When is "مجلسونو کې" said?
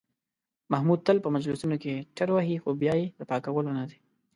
1.35-2.05